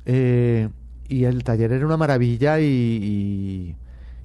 Eh, 0.06 0.70
y 1.08 1.26
el 1.26 1.44
taller 1.44 1.72
era 1.72 1.86
una 1.86 1.98
maravilla 1.98 2.60
y, 2.60 3.76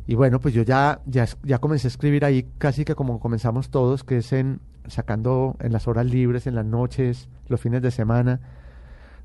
y, 0.07 0.15
bueno, 0.15 0.41
pues 0.41 0.55
yo 0.55 0.63
ya, 0.63 1.01
ya 1.07 1.27
ya 1.43 1.59
comencé 1.59 1.87
a 1.87 1.91
escribir 1.91 2.25
ahí 2.25 2.47
casi 2.59 2.85
que 2.85 2.95
como 2.95 3.21
comenzamos 3.21 3.71
todos, 3.71 4.05
que 4.05 4.19
es 4.19 4.33
en 4.33 4.61
sacando 4.87 5.57
en 5.61 5.73
las 5.73 5.87
horas 5.89 6.07
libres, 6.07 6.47
en 6.47 6.55
las 6.55 6.65
noches, 6.65 7.29
los 7.49 7.61
fines 7.61 7.83
de 7.83 7.91
semana. 7.91 8.41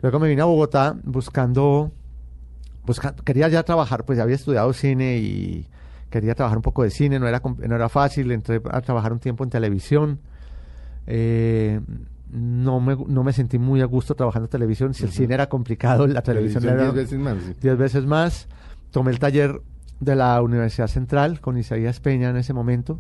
Luego 0.02 0.20
me 0.20 0.28
vine 0.28 0.42
a 0.42 0.46
Bogotá 0.46 0.96
buscando 1.04 1.92
busca- 2.86 3.16
quería 3.24 3.48
ya 3.48 3.64
trabajar, 3.64 4.06
pues 4.06 4.18
ya 4.18 4.24
había 4.24 4.36
estudiado 4.36 4.72
cine 4.74 5.18
y 5.18 5.68
quería 6.10 6.36
trabajar 6.36 6.58
un 6.58 6.62
poco 6.62 6.84
de 6.84 6.92
cine, 6.92 7.20
no 7.20 7.28
era, 7.28 7.42
no 7.44 7.76
era 7.76 7.90
fácil, 7.90 8.32
entré 8.32 8.62
a 8.70 8.82
trabajar 8.82 9.12
un 9.12 9.20
tiempo 9.20 9.44
en 9.44 9.50
televisión. 9.50 10.20
Eh, 11.08 11.80
no, 12.32 12.79
me, 12.79 12.96
no 13.08 13.24
me 13.24 13.34
sentí 13.34 13.58
muy 13.60 13.82
a 13.82 13.86
gusto 13.86 14.15
trabajando 14.15 14.46
en 14.46 14.51
televisión, 14.51 14.94
si 14.94 15.03
el 15.03 15.12
cine 15.12 15.34
era 15.36 15.48
complicado, 15.50 16.08
la 16.08 16.22
televisión, 16.22 16.63
Televisión 16.63 16.91
era 16.91 16.94
diez 16.94 17.05
veces 17.10 17.20
más. 17.20 17.44
sí. 17.44 17.53
diez 17.62 17.77
veces 17.77 18.05
más. 18.05 18.48
Tomé 18.91 19.12
el 19.12 19.20
taller 19.20 19.62
de 20.00 20.15
la 20.15 20.41
Universidad 20.41 20.88
Central 20.88 21.39
con 21.41 21.58
Isaías 21.58 22.00
Peña 22.00 22.29
en 22.29 22.38
ese 22.38 22.53
momento 22.53 23.00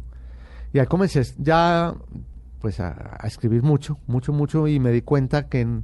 Y 0.73 0.79
ahí 0.79 0.85
comencé 0.87 1.23
ya 1.37 1.93
pues 2.59 2.79
a, 2.79 3.17
a 3.19 3.27
escribir 3.27 3.63
mucho, 3.63 3.97
mucho, 4.07 4.33
mucho 4.33 4.67
y 4.67 4.79
me 4.79 4.91
di 4.91 5.01
cuenta 5.01 5.47
que 5.47 5.61
en, 5.61 5.83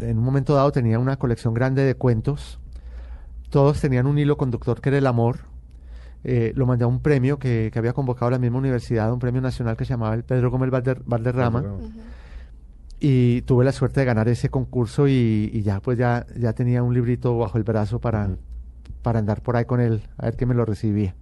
en 0.00 0.18
un 0.18 0.24
momento 0.24 0.54
dado 0.54 0.72
tenía 0.72 0.98
una 0.98 1.16
colección 1.16 1.54
grande 1.54 1.82
de 1.84 1.94
cuentos. 1.94 2.58
Todos 3.50 3.80
tenían 3.80 4.06
un 4.06 4.18
hilo 4.18 4.36
conductor 4.36 4.80
que 4.80 4.88
era 4.88 4.98
el 4.98 5.06
amor. 5.06 5.40
Eh, 6.24 6.52
lo 6.56 6.66
mandé 6.66 6.84
a 6.84 6.86
un 6.88 7.00
premio 7.00 7.38
que, 7.38 7.70
que 7.72 7.78
había 7.78 7.92
convocado 7.92 8.30
la 8.30 8.38
misma 8.38 8.58
universidad, 8.58 9.12
un 9.12 9.18
premio 9.20 9.40
nacional 9.42 9.76
que 9.76 9.84
se 9.84 9.90
llamaba 9.90 10.14
el 10.14 10.24
Pedro 10.24 10.50
Gómez 10.50 10.70
Valder- 10.70 11.02
Valderrama. 11.04 11.62
Y 13.00 13.42
tuve 13.42 13.64
la 13.64 13.72
suerte 13.72 14.00
de 14.00 14.06
ganar 14.06 14.28
ese 14.28 14.48
concurso 14.48 15.08
y, 15.08 15.50
y 15.52 15.62
ya 15.62 15.80
pues 15.80 15.98
ya, 15.98 16.26
ya 16.38 16.52
tenía 16.52 16.82
un 16.82 16.94
librito 16.94 17.36
bajo 17.36 17.58
el 17.58 17.64
brazo 17.64 18.00
para, 18.00 18.30
para 19.02 19.18
andar 19.18 19.42
por 19.42 19.56
ahí 19.56 19.64
con 19.64 19.80
él, 19.80 20.02
a 20.16 20.26
ver 20.26 20.36
que 20.36 20.46
me 20.46 20.54
lo 20.54 20.64
recibía. 20.64 21.14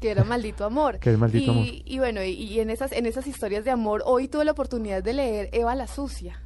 Que 0.00 0.10
era 0.10 0.24
Maldito 0.24 0.64
Amor. 0.64 0.98
Que 1.00 1.12
es 1.12 1.18
Maldito 1.18 1.52
y, 1.52 1.54
Amor. 1.54 1.66
Y 1.84 1.98
bueno, 1.98 2.22
y, 2.24 2.30
y 2.30 2.60
en, 2.60 2.70
esas, 2.70 2.90
en 2.92 3.06
esas 3.06 3.26
historias 3.26 3.64
de 3.64 3.70
amor, 3.70 4.02
hoy 4.04 4.26
tuve 4.26 4.44
la 4.44 4.52
oportunidad 4.52 5.02
de 5.02 5.12
leer 5.12 5.48
Eva 5.52 5.74
la 5.76 5.86
Sucia. 5.86 6.40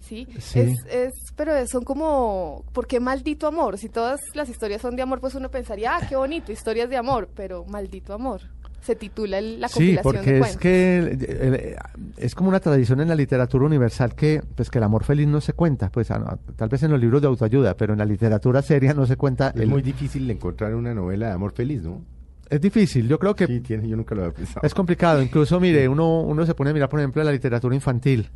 ¿Sí? 0.00 0.26
Sí. 0.38 0.60
Es, 0.60 0.78
es, 0.88 1.12
pero 1.36 1.52
son 1.66 1.84
como, 1.84 2.64
¿por 2.72 2.86
qué 2.86 3.00
maldito 3.00 3.46
amor? 3.46 3.78
Si 3.78 3.88
todas 3.88 4.20
las 4.34 4.48
historias 4.48 4.82
son 4.82 4.96
de 4.96 5.02
amor, 5.02 5.20
pues 5.20 5.34
uno 5.34 5.50
pensaría, 5.50 5.96
ah, 5.96 6.06
qué 6.08 6.16
bonito, 6.16 6.52
historias 6.52 6.88
de 6.88 6.96
amor, 6.96 7.28
pero 7.34 7.64
maldito 7.64 8.14
amor. 8.14 8.40
Se 8.82 8.96
titula 8.96 9.38
el- 9.38 9.60
la 9.60 9.68
Sí, 9.68 9.94
compilación 9.96 10.02
porque 10.02 10.32
de 10.32 10.40
es 10.40 10.56
que 10.56 11.18
eh, 11.20 11.76
es 12.16 12.34
como 12.34 12.48
una 12.48 12.60
tradición 12.60 13.00
en 13.00 13.08
la 13.08 13.14
literatura 13.14 13.64
universal 13.66 14.14
que 14.14 14.42
pues 14.54 14.70
que 14.70 14.78
el 14.78 14.84
amor 14.84 15.04
feliz 15.04 15.28
no 15.28 15.40
se 15.40 15.52
cuenta, 15.52 15.90
pues 15.90 16.10
ah, 16.10 16.38
tal 16.56 16.68
vez 16.68 16.82
en 16.82 16.90
los 16.90 17.00
libros 17.00 17.20
de 17.20 17.28
autoayuda, 17.28 17.76
pero 17.76 17.92
en 17.92 17.98
la 17.98 18.04
literatura 18.06 18.62
seria 18.62 18.94
no 18.94 19.06
se 19.06 19.16
cuenta. 19.16 19.50
Es 19.54 19.60
el- 19.62 19.68
muy 19.68 19.82
difícil 19.82 20.30
encontrar 20.30 20.74
una 20.74 20.94
novela 20.94 21.26
de 21.28 21.32
amor 21.32 21.52
feliz, 21.52 21.82
¿no? 21.82 22.02
es 22.48 22.60
difícil, 22.60 23.06
yo 23.06 23.16
creo 23.18 23.36
que 23.36 23.46
Sí, 23.46 23.60
tiene, 23.60 23.88
yo 23.88 23.96
nunca 23.96 24.12
lo 24.14 24.22
había 24.22 24.34
pensado. 24.34 24.66
es 24.66 24.74
complicado. 24.74 25.22
Incluso, 25.22 25.60
mire, 25.60 25.86
uno, 25.88 26.22
uno 26.22 26.44
se 26.44 26.54
pone 26.54 26.70
a 26.70 26.72
mirar, 26.72 26.88
por 26.88 26.98
ejemplo, 26.98 27.22
la 27.22 27.30
literatura 27.30 27.76
infantil. 27.76 28.28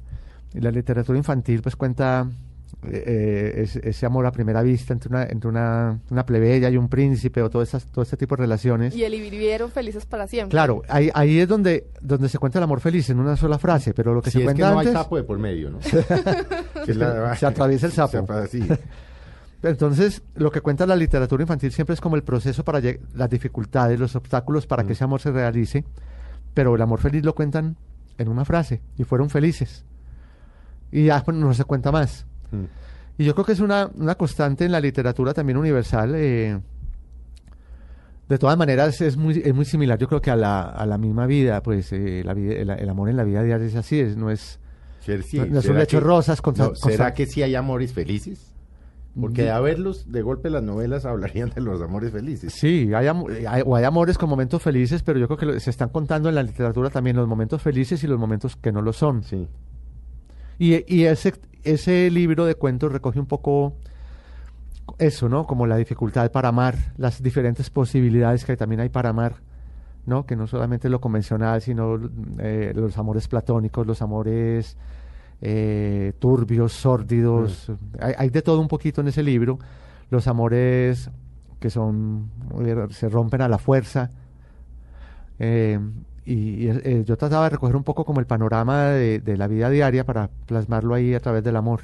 Y 0.54 0.60
la 0.60 0.70
literatura 0.70 1.18
infantil 1.18 1.62
pues 1.62 1.74
cuenta 1.74 2.24
eh, 2.82 3.66
ese, 3.82 4.06
amor 4.06 4.26
a 4.26 4.32
primera 4.32 4.62
vista 4.62 4.92
entre 4.92 5.08
una, 5.08 5.24
entre 5.24 5.48
una, 5.48 6.00
una 6.10 6.26
plebeya 6.26 6.70
y 6.70 6.76
un 6.76 6.88
príncipe 6.88 7.42
o 7.42 7.50
todo, 7.50 7.62
esas, 7.62 7.86
todo 7.86 8.02
este 8.02 8.16
tipo 8.16 8.36
de 8.36 8.42
relaciones. 8.42 8.94
Y 8.94 9.04
el 9.04 9.14
y 9.14 9.20
vivieron 9.20 9.70
felices 9.70 10.06
para 10.06 10.26
siempre. 10.26 10.50
Claro, 10.50 10.82
ahí, 10.88 11.10
ahí 11.14 11.38
es 11.40 11.48
donde, 11.48 11.88
donde 12.00 12.28
se 12.28 12.38
cuenta 12.38 12.58
el 12.58 12.64
amor 12.64 12.80
feliz 12.80 13.08
en 13.10 13.18
una 13.20 13.36
sola 13.36 13.58
frase, 13.58 13.94
pero 13.94 14.14
lo 14.14 14.22
que 14.22 14.30
Si 14.30 14.38
se 14.38 14.44
es 14.44 14.48
que 14.54 14.60
cuenta 14.60 14.72
no 14.72 14.78
hay 14.80 14.86
sapo 14.88 15.16
de 15.16 15.24
por 15.24 15.38
medio, 15.38 15.70
¿no? 15.70 15.78
Que 16.84 16.94
la- 16.94 17.36
Se 17.36 17.46
atraviesa 17.46 17.86
el 17.86 17.92
sapo. 17.92 18.26
Entonces, 19.62 20.22
lo 20.34 20.50
que 20.50 20.60
cuenta 20.60 20.86
la 20.86 20.96
literatura 20.96 21.42
infantil 21.42 21.72
siempre 21.72 21.94
es 21.94 22.00
como 22.00 22.16
el 22.16 22.22
proceso 22.22 22.64
para 22.64 22.80
las 23.14 23.30
dificultades, 23.30 23.98
los 23.98 24.14
obstáculos 24.14 24.66
para 24.66 24.84
que 24.84 24.92
ese 24.92 25.04
amor 25.04 25.20
se 25.22 25.32
realice, 25.32 25.84
pero 26.52 26.74
el 26.74 26.82
amor 26.82 27.00
feliz 27.00 27.24
lo 27.24 27.34
cuentan 27.34 27.76
en 28.18 28.28
una 28.28 28.44
frase 28.44 28.82
y 28.98 29.04
fueron 29.04 29.30
felices. 29.30 29.84
Y 30.92 31.06
ya 31.06 31.24
pues, 31.24 31.36
no 31.36 31.52
se 31.54 31.64
cuenta 31.64 31.90
más. 31.90 32.26
Mm. 32.62 32.66
Y 33.18 33.24
yo 33.24 33.34
creo 33.34 33.44
que 33.44 33.52
es 33.52 33.60
una, 33.60 33.90
una 33.94 34.14
constante 34.16 34.64
en 34.64 34.72
la 34.72 34.80
literatura 34.80 35.32
también 35.34 35.56
universal. 35.58 36.12
eh, 36.16 36.58
de 38.28 38.38
todas 38.38 38.56
maneras, 38.56 39.00
es 39.02 39.16
muy, 39.18 39.42
es 39.44 39.54
muy 39.54 39.66
similar, 39.66 39.98
yo 39.98 40.08
creo 40.08 40.22
que 40.22 40.30
a 40.30 40.36
la, 40.36 40.62
a 40.62 40.86
la 40.86 40.96
misma 40.96 41.26
vida, 41.26 41.62
pues 41.62 41.92
eh, 41.92 42.22
la 42.24 42.32
vida- 42.32 42.54
el, 42.54 42.70
el 42.70 42.88
amor 42.88 43.10
en 43.10 43.16
la 43.18 43.24
vida 43.24 43.42
diaria 43.42 43.66
es 43.66 43.74
así, 43.76 44.00
es, 44.00 44.16
no 44.16 44.30
es... 44.30 44.58
Sí, 45.00 45.12
No- 45.38 45.44
no 45.46 45.58
es 45.58 45.64
un 45.66 45.72
¿será 45.72 45.78
lecho 45.80 45.96
de 45.98 46.02
que- 46.02 46.06
rosas 46.08 46.40
con 46.40 46.54
no, 46.56 46.74
¿Será 46.74 47.12
que 47.12 47.26
sí 47.26 47.42
hay 47.42 47.54
amores 47.54 47.92
felices? 47.92 48.50
Porque 49.20 49.42
de 49.42 49.50
haberlos, 49.50 50.10
de 50.10 50.22
golpe 50.22 50.48
las 50.48 50.62
novelas 50.62 51.04
hablarían 51.04 51.50
de 51.50 51.60
los 51.60 51.82
amores 51.82 52.12
felices. 52.12 52.54
Sí, 52.54 52.90
hay, 52.94 53.06
amo- 53.08 53.28
hay- 53.46 53.62
o 53.64 53.76
hay 53.76 53.84
amores 53.84 54.16
con 54.16 54.30
momentos 54.30 54.62
felices, 54.62 55.02
pero 55.02 55.18
yo 55.18 55.26
creo 55.28 55.36
que 55.36 55.46
lo- 55.46 55.60
se 55.60 55.68
están 55.68 55.90
contando 55.90 56.30
en 56.30 56.34
la 56.34 56.42
literatura 56.42 56.88
también 56.88 57.16
los 57.16 57.28
momentos 57.28 57.60
felices 57.60 58.02
y 58.02 58.06
los 58.06 58.18
momentos 58.18 58.56
que 58.56 58.72
no 58.72 58.80
lo 58.80 58.94
son. 58.94 59.22
Sí. 59.22 59.46
Y, 60.58 60.94
y 60.94 61.04
ese, 61.04 61.34
ese 61.62 62.10
libro 62.10 62.44
de 62.44 62.54
cuentos 62.54 62.92
recoge 62.92 63.18
un 63.18 63.26
poco 63.26 63.74
eso, 64.98 65.28
¿no? 65.28 65.46
Como 65.46 65.66
la 65.66 65.76
dificultad 65.76 66.30
para 66.30 66.48
amar, 66.50 66.76
las 66.96 67.22
diferentes 67.22 67.70
posibilidades 67.70 68.44
que 68.44 68.56
también 68.56 68.80
hay 68.80 68.88
para 68.88 69.10
amar, 69.10 69.36
¿no? 70.06 70.26
Que 70.26 70.36
no 70.36 70.46
solamente 70.46 70.88
lo 70.88 71.00
convencional, 71.00 71.62
sino 71.62 71.98
eh, 72.38 72.72
los 72.74 72.96
amores 72.98 73.26
platónicos, 73.28 73.86
los 73.86 74.02
amores 74.02 74.76
eh, 75.40 76.12
turbios, 76.18 76.72
sórdidos. 76.72 77.70
Hay, 77.98 78.14
hay 78.16 78.30
de 78.30 78.42
todo 78.42 78.60
un 78.60 78.68
poquito 78.68 79.00
en 79.00 79.08
ese 79.08 79.22
libro. 79.22 79.58
Los 80.10 80.28
amores 80.28 81.10
que 81.58 81.70
son 81.70 82.28
eh, 82.60 82.86
se 82.90 83.08
rompen 83.08 83.40
a 83.40 83.48
la 83.48 83.58
fuerza. 83.58 84.10
Eh, 85.38 85.80
y 86.26 86.64
y, 86.66 86.68
eh, 86.70 87.02
yo 87.06 87.16
trataba 87.16 87.44
de 87.44 87.50
recoger 87.50 87.76
un 87.76 87.84
poco 87.84 88.04
como 88.04 88.20
el 88.20 88.26
panorama 88.26 88.86
de, 88.90 89.20
de 89.20 89.36
la 89.36 89.46
vida 89.46 89.68
diaria 89.70 90.04
para 90.04 90.28
plasmarlo 90.46 90.94
ahí 90.94 91.14
a 91.14 91.20
través 91.20 91.42
del 91.44 91.56
amor. 91.56 91.82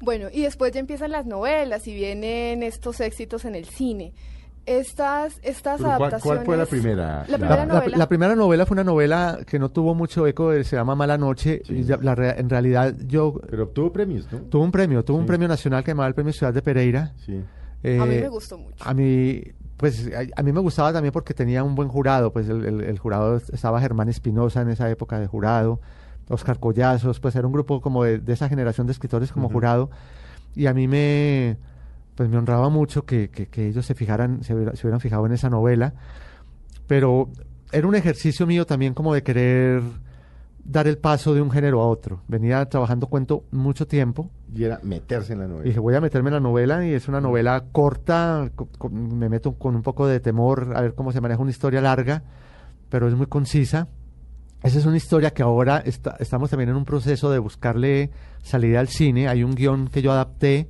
Bueno, 0.00 0.28
y 0.32 0.42
después 0.42 0.72
ya 0.72 0.80
empiezan 0.80 1.10
las 1.10 1.26
novelas 1.26 1.86
y 1.88 1.94
vienen 1.94 2.62
estos 2.62 3.00
éxitos 3.00 3.44
en 3.44 3.54
el 3.54 3.64
cine. 3.64 4.12
Estas, 4.64 5.40
estas 5.42 5.78
Pero 5.78 5.88
¿cuál- 5.88 5.98
cuál 5.98 6.02
adaptaciones. 6.12 6.44
fue 6.44 6.56
la 6.58 6.66
primera? 6.66 7.06
La 7.06 7.14
La- 7.28 7.36
primera 7.38 7.56
La, 7.56 7.64
la- 7.66 7.74
novela. 7.80 7.96
la 7.96 8.08
primera 8.08 8.36
novela 8.36 8.66
fue 8.66 8.74
una 8.74 8.84
novela 8.84 9.38
que 9.46 9.58
no 9.58 9.70
tuvo 9.70 9.94
mucho 9.94 10.26
eco, 10.26 10.52
eh, 10.52 10.62
se 10.62 10.76
llama 10.76 10.94
Mala 10.94 11.16
Noche. 11.16 11.62
Sí. 11.66 11.72
y 11.78 11.82
ya- 11.84 11.96
la 12.02 12.14
rea- 12.14 12.34
en 12.38 12.50
realidad 12.50 12.94
yo 13.06 13.40
Pero 13.48 13.64
obtuvo 13.64 13.90
premios, 13.92 14.30
¿no? 14.30 14.40
tuve 14.40 14.62
un 14.62 14.70
premio, 14.70 15.02
tuve 15.04 15.18
un 15.18 15.26
premio 15.26 15.48
nacional 15.48 15.82
que 15.82 15.92
llamaba 15.92 16.08
el 16.08 16.14
Premio 16.14 16.32
Ciudad 16.34 16.52
de 16.52 16.60
Pereira. 16.62 17.12
Sí. 17.24 17.32
a 17.32 18.04
mí 18.04 18.14
Eh, 18.14 18.20
me 18.22 18.28
gustó 18.28 18.58
mucho. 18.58 18.84
A 18.84 18.92
mí, 18.92 19.40
pues, 19.78 20.10
a, 20.14 20.38
a 20.38 20.42
mí 20.42 20.52
me 20.52 20.60
gustaba 20.60 20.92
también 20.92 21.12
porque 21.12 21.32
tenía 21.32 21.64
un 21.64 21.74
buen 21.74 21.88
jurado, 21.88 22.30
pues 22.32 22.48
el, 22.50 22.64
el- 22.66 22.80
el 22.82 22.98
jurado 22.98 23.36
estaba 23.36 23.80
Germán 23.80 24.10
Espinosa 24.10 24.60
en 24.60 24.68
esa 24.68 24.90
época 24.90 25.18
de 25.18 25.26
jurado, 25.26 25.80
Oscar 26.28 26.58
Collazos, 26.60 27.20
pues 27.20 27.34
era 27.36 27.46
un 27.46 27.52
grupo 27.54 27.80
como 27.80 28.04
de, 28.04 28.18
de 28.18 28.32
esa 28.34 28.48
generación 28.50 28.86
de 28.86 28.92
escritores 28.92 29.32
como 29.32 29.48
jurado, 29.48 29.88
y 30.54 30.66
a 30.66 30.74
mí 30.74 30.86
me, 30.86 31.56
pues 32.16 32.28
me 32.28 32.36
honraba 32.36 32.68
mucho 32.68 33.06
que, 33.06 33.30
que- 33.30 33.46
que 33.46 33.68
ellos 33.68 33.86
se 33.86 33.94
fijaran, 33.94 34.42
se, 34.44 34.54
hubiera- 34.54 34.76
se 34.76 34.86
hubieran 34.86 35.00
fijado 35.00 35.24
en 35.24 35.32
esa 35.32 35.48
novela, 35.48 35.94
pero 36.86 37.28
era 37.72 37.86
un 37.86 37.94
ejercicio 37.94 38.46
mío 38.46 38.66
también 38.66 38.94
como 38.94 39.14
de 39.14 39.22
querer 39.22 39.82
dar 40.70 40.86
el 40.86 40.98
paso 40.98 41.32
de 41.32 41.40
un 41.40 41.50
género 41.50 41.80
a 41.80 41.88
otro. 41.88 42.20
Venía 42.28 42.64
trabajando 42.66 43.06
cuento 43.06 43.44
mucho 43.50 43.86
tiempo, 43.86 44.30
Y 44.54 44.64
era 44.64 44.78
meterse 44.82 45.32
en 45.32 45.38
la 45.38 45.46
novela. 45.48 45.64
y 45.64 45.68
dije, 45.70 45.80
voy 45.80 45.94
a 45.94 46.00
meterme 46.02 46.28
en 46.28 46.34
la 46.34 46.40
novela 46.40 46.86
y 46.86 46.92
es 46.92 47.08
una 47.08 47.20
novela 47.22 47.64
corta, 47.72 48.50
co- 48.54 48.68
co- 48.76 48.90
me 48.90 49.28
meto 49.30 49.54
con 49.54 49.74
un 49.74 49.82
poco 49.82 50.06
de 50.06 50.20
temor 50.20 50.72
a 50.76 50.82
ver 50.82 50.94
cómo 50.94 51.10
se 51.10 51.22
maneja 51.22 51.40
una 51.40 51.50
historia 51.50 51.80
larga, 51.80 52.22
pero 52.90 53.08
es 53.08 53.14
muy 53.14 53.26
concisa. 53.26 53.88
Esa 54.62 54.78
es 54.78 54.84
una 54.86 54.96
historia 54.98 55.30
que 55.30 55.42
ahora 55.42 55.78
está- 55.78 56.16
estamos 56.18 56.50
también 56.50 56.68
en 56.68 56.76
un 56.76 56.84
proceso 56.84 57.30
de 57.30 57.38
buscarle 57.38 58.10
salida 58.42 58.80
al 58.80 58.88
cine. 58.88 59.26
Hay 59.28 59.44
un 59.44 59.54
guion 59.54 59.88
que 59.88 60.02
yo 60.02 60.12
adapté, 60.12 60.68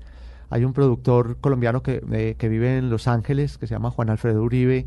hay 0.50 0.64
un 0.64 0.72
productor 0.74 1.38
colombiano 1.40 1.82
que, 1.82 2.02
eh, 2.12 2.36
que 2.38 2.48
vive 2.48 2.78
en 2.78 2.88
Los 2.90 3.08
Ángeles, 3.08 3.58
que 3.58 3.66
se 3.66 3.74
llama 3.74 3.90
Juan 3.90 4.10
Alfredo 4.10 4.42
Uribe, 4.44 4.86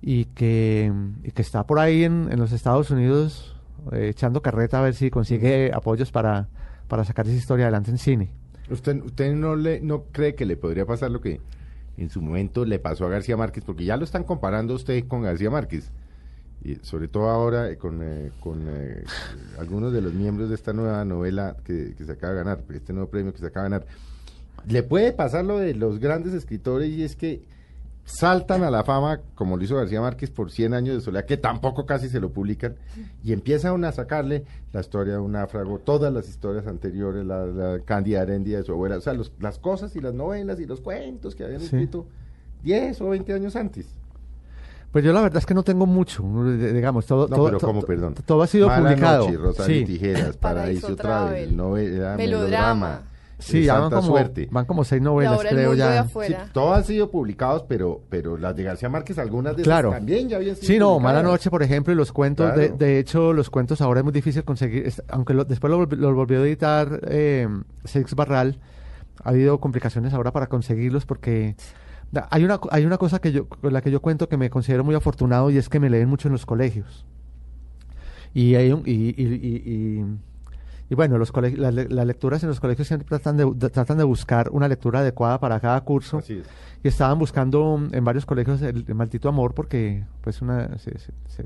y 0.00 0.26
que, 0.26 0.92
y 1.24 1.30
que 1.32 1.42
está 1.42 1.66
por 1.66 1.78
ahí 1.78 2.04
en, 2.04 2.28
en 2.30 2.38
los 2.38 2.52
Estados 2.52 2.90
Unidos 2.90 3.54
eh, 3.92 4.08
echando 4.08 4.42
carreta 4.42 4.78
a 4.78 4.82
ver 4.82 4.94
si 4.94 5.10
consigue 5.10 5.70
apoyos 5.72 6.10
para, 6.10 6.48
para 6.88 7.04
sacar 7.04 7.26
esa 7.26 7.36
historia 7.36 7.66
adelante 7.66 7.90
en 7.90 7.98
cine. 7.98 8.30
¿Usted, 8.70 9.02
usted 9.02 9.32
no, 9.34 9.56
le, 9.56 9.80
no 9.80 10.04
cree 10.12 10.34
que 10.34 10.44
le 10.44 10.56
podría 10.56 10.84
pasar 10.86 11.10
lo 11.10 11.20
que 11.20 11.40
en 11.96 12.10
su 12.10 12.20
momento 12.20 12.64
le 12.64 12.78
pasó 12.78 13.06
a 13.06 13.08
García 13.08 13.36
Márquez? 13.36 13.64
Porque 13.64 13.84
ya 13.84 13.96
lo 13.96 14.04
están 14.04 14.24
comparando 14.24 14.74
usted 14.74 15.06
con 15.08 15.22
García 15.22 15.50
Márquez. 15.50 15.90
Y 16.62 16.74
sobre 16.82 17.08
todo 17.08 17.28
ahora 17.28 17.70
eh, 17.70 17.78
con, 17.78 18.00
eh, 18.02 18.30
con 18.40 18.66
algunos 19.58 19.92
de 19.92 20.02
los 20.02 20.12
miembros 20.12 20.48
de 20.48 20.56
esta 20.56 20.72
nueva 20.72 21.04
novela 21.04 21.56
que, 21.64 21.94
que 21.96 22.04
se 22.04 22.12
acaba 22.12 22.32
de 22.32 22.38
ganar, 22.40 22.64
este 22.74 22.92
nuevo 22.92 23.08
premio 23.08 23.32
que 23.32 23.38
se 23.38 23.46
acaba 23.46 23.64
de 23.64 23.70
ganar. 23.70 23.86
Le 24.66 24.82
puede 24.82 25.12
pasar 25.12 25.44
lo 25.44 25.58
de 25.58 25.74
los 25.74 25.98
grandes 25.98 26.34
escritores 26.34 26.90
y 26.90 27.04
es 27.04 27.16
que 27.16 27.42
saltan 28.10 28.62
a 28.62 28.70
la 28.70 28.84
fama, 28.84 29.20
como 29.34 29.56
lo 29.58 29.62
hizo 29.64 29.76
García 29.76 30.00
Márquez 30.00 30.30
por 30.30 30.50
100 30.50 30.72
años 30.72 30.94
de 30.96 31.00
soledad, 31.02 31.26
que 31.26 31.36
tampoco 31.36 31.84
casi 31.84 32.08
se 32.08 32.20
lo 32.20 32.30
publican, 32.30 32.74
y 33.22 33.32
empiezan 33.34 33.84
a 33.84 33.92
sacarle 33.92 34.44
la 34.72 34.80
historia 34.80 35.12
de 35.14 35.18
un 35.18 35.32
náufrago, 35.32 35.78
todas 35.78 36.12
las 36.12 36.26
historias 36.28 36.66
anteriores, 36.66 37.24
la, 37.26 37.44
la 37.46 37.80
Cándida 37.84 38.22
Herendia 38.22 38.58
de 38.58 38.64
su 38.64 38.72
abuela, 38.72 38.96
o 38.96 39.00
sea, 39.02 39.12
los- 39.12 39.32
las 39.40 39.58
cosas 39.58 39.94
y 39.94 40.00
las 40.00 40.14
novelas 40.14 40.58
y 40.58 40.64
los 40.66 40.80
cuentos 40.80 41.34
que 41.34 41.44
habían 41.44 41.60
Sí. 41.60 41.66
escrito 41.66 42.06
10 42.62 43.00
o 43.02 43.10
20 43.10 43.32
años 43.34 43.54
antes. 43.56 43.86
Pues 44.90 45.04
yo 45.04 45.12
la 45.12 45.20
verdad 45.20 45.36
es 45.38 45.44
que 45.44 45.52
no 45.52 45.62
tengo 45.62 45.84
mucho, 45.84 46.22
de- 46.44 46.72
digamos, 46.72 47.04
todo, 47.04 47.28
No, 47.28 47.36
todo, 47.36 47.44
pero 47.46 47.60
¿cómo, 47.60 47.82
perdón? 47.82 48.14
todo 48.24 48.40
ha 48.42 48.46
sido 48.46 48.68
Mala 48.68 48.88
publicado. 48.88 49.26
Noche, 49.26 49.36
Rosario 49.36 49.76
sí, 49.80 49.84
Tijeras, 49.84 50.36
Paraíso 50.38 50.40
Paraíso 50.40 50.96
Travel, 50.96 51.28
Travel, 51.44 51.56
novela, 51.58 52.16
Melodrama. 52.16 52.16
melodrama, 52.16 53.02
sí, 53.38 53.64
ya 53.64 53.78
van 53.78 53.90
como, 53.90 54.02
Suerte. 54.02 54.48
van 54.50 54.64
como 54.64 54.84
seis 54.84 55.00
novelas, 55.02 55.40
creo 55.48 55.74
ya. 55.74 56.04
Sí, 56.06 56.34
todos 56.52 56.76
han 56.78 56.84
sido 56.84 57.10
publicados, 57.10 57.64
pero, 57.68 58.02
pero 58.08 58.36
las 58.36 58.54
de 58.56 58.64
García 58.64 58.88
Márquez, 58.88 59.18
algunas 59.18 59.56
de 59.56 59.62
Claro. 59.62 59.88
esas 59.90 59.98
también 60.00 60.28
ya 60.28 60.36
habían 60.36 60.56
sido 60.56 60.66
Sí, 60.66 60.78
no, 60.78 60.94
publicadas. 60.94 61.14
Mala 61.16 61.28
Noche, 61.30 61.50
por 61.50 61.62
ejemplo, 61.62 61.92
y 61.92 61.96
los 61.96 62.12
cuentos, 62.12 62.48
de, 62.56 62.66
Claro. 62.66 62.76
de 62.78 62.98
hecho, 62.98 63.32
los 63.32 63.50
cuentos 63.50 63.80
ahora 63.80 64.00
es 64.00 64.04
muy 64.04 64.12
difícil 64.12 64.44
conseguir, 64.44 64.86
es- 64.86 65.02
aunque 65.08 65.34
lo- 65.34 65.44
después 65.44 65.70
lo, 65.70 65.86
volvi- 65.86 65.96
lo 65.96 66.14
volvió 66.14 66.40
a 66.40 66.42
editar 66.46 67.00
eh, 67.08 67.48
Seix 67.84 68.14
Barral, 68.14 68.58
ha 69.24 69.30
habido 69.30 69.58
complicaciones 69.60 70.12
ahora 70.14 70.32
para 70.32 70.46
conseguirlos 70.48 71.06
porque 71.06 71.54
Hay 72.30 72.42
una, 72.42 72.58
hay 72.70 72.86
una 72.86 72.96
cosa 72.96 73.18
que 73.18 73.32
yo, 73.32 73.46
con 73.48 73.70
la 73.70 73.82
que 73.82 73.90
yo 73.90 74.00
cuento 74.00 74.30
que 74.30 74.38
me 74.38 74.48
considero 74.48 74.82
muy 74.82 74.94
afortunado 74.94 75.50
y 75.50 75.58
es 75.58 75.68
que 75.68 75.78
me 75.78 75.90
leen 75.90 76.08
mucho 76.08 76.28
en 76.28 76.32
los 76.32 76.46
colegios. 76.46 77.04
Y, 78.32 78.54
hay 78.54 78.72
un- 78.72 78.82
y, 78.86 79.10
y- 79.10 79.14
y- 79.42 80.04
y- 80.90 80.94
bueno, 80.94 81.18
los 81.18 81.32
las, 81.34 81.74
le- 81.74 81.88
las 81.88 82.06
lecturas 82.06 82.42
en 82.42 82.48
los 82.48 82.60
colegios 82.60 82.88
siempre 82.88 83.06
tratan 83.08 83.36
de, 83.36 83.50
de- 83.54 83.70
tratan 83.70 83.98
de 83.98 84.04
buscar 84.04 84.48
una 84.50 84.68
lectura 84.68 85.00
adecuada 85.00 85.38
para 85.40 85.60
cada 85.60 85.80
curso. 85.82 86.18
Así 86.18 86.34
es. 86.38 86.46
Y 86.82 86.88
estaban 86.88 87.18
buscando 87.18 87.76
mm, 87.76 87.88
en 87.94 88.04
varios 88.04 88.24
colegios 88.24 88.62
el, 88.62 88.84
el 88.86 88.94
maldito 88.94 89.28
amor 89.28 89.52
porque 89.54 90.04
pues 90.22 90.40
una, 90.42 90.78
se, 90.78 90.92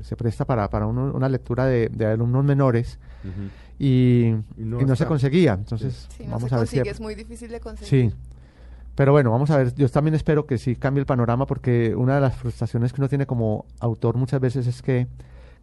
se- 0.03 0.15
presta 0.15 0.45
para, 0.45 0.69
para 0.69 0.85
uno- 0.87 1.11
una 1.13 1.27
lectura 1.29 1.65
de, 1.65 1.89
de 1.89 2.05
alumnos 2.05 2.43
menores 2.45 2.99
y, 3.79 3.85
Y 3.87 4.27
y 4.29 4.43
no 4.57 4.79
no, 4.81 4.95
se 4.95 5.05
conseguía. 5.05 5.53
Entonces, 5.53 6.07
no 6.19 6.31
vamos 6.31 6.49
se 6.49 6.55
a 6.55 6.59
ver 6.59 6.67
si... 6.67 6.75
consigue, 6.77 6.91
es 6.91 6.99
muy 7.01 7.15
difícil 7.15 7.49
de 7.51 7.59
conseguir. 7.59 8.11
Sí. 8.11 8.15
Pero 8.95 9.11
bueno, 9.11 9.31
vamos 9.31 9.49
a 9.49 9.57
ver. 9.57 9.73
Yo 9.73 9.89
también 9.89 10.13
espero 10.13 10.45
que 10.45 10.59
sí 10.59 10.75
cambie 10.75 10.99
el 10.99 11.07
panorama 11.07 11.47
porque 11.47 11.95
una 11.95 12.15
de 12.15 12.21
las 12.21 12.35
frustraciones 12.35 12.93
que 12.93 13.01
uno 13.01 13.09
tiene 13.09 13.25
como 13.25 13.65
autor 13.79 14.17
muchas 14.17 14.39
veces 14.39 14.67
es 14.67 14.83
que, 14.83 15.07